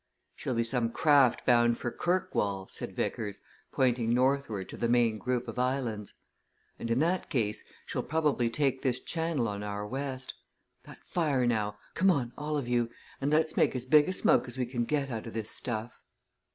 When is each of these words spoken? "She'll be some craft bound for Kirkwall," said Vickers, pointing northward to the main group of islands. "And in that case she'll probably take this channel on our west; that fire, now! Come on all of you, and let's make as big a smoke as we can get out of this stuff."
"She'll 0.35 0.55
be 0.55 0.63
some 0.63 0.89
craft 0.89 1.45
bound 1.45 1.77
for 1.77 1.91
Kirkwall," 1.91 2.67
said 2.69 2.95
Vickers, 2.95 3.39
pointing 3.71 4.15
northward 4.15 4.67
to 4.69 4.77
the 4.77 4.87
main 4.89 5.19
group 5.19 5.47
of 5.47 5.59
islands. 5.59 6.15
"And 6.79 6.89
in 6.89 6.97
that 7.01 7.29
case 7.29 7.63
she'll 7.85 8.01
probably 8.01 8.49
take 8.49 8.81
this 8.81 8.99
channel 8.99 9.47
on 9.47 9.61
our 9.61 9.85
west; 9.85 10.33
that 10.85 11.05
fire, 11.05 11.45
now! 11.45 11.77
Come 11.93 12.09
on 12.09 12.33
all 12.35 12.57
of 12.57 12.67
you, 12.67 12.89
and 13.21 13.29
let's 13.29 13.55
make 13.55 13.75
as 13.75 13.85
big 13.85 14.09
a 14.09 14.11
smoke 14.11 14.47
as 14.47 14.57
we 14.57 14.65
can 14.65 14.85
get 14.85 15.11
out 15.11 15.27
of 15.27 15.35
this 15.35 15.51
stuff." 15.51 15.99